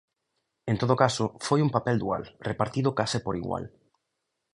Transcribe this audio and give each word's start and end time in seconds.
En 0.71 0.75
todo 0.81 0.95
caso, 1.03 1.25
foi 1.47 1.59
un 1.65 1.73
papel 1.75 1.95
dual, 2.03 2.23
repartido 2.49 2.89
case 2.99 3.19
por 3.25 3.35
igual. 3.41 3.63